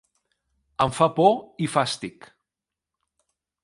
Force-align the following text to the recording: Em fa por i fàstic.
Em 0.85 0.95
fa 1.01 1.09
por 1.19 1.31
i 1.67 1.71
fàstic. 1.77 2.29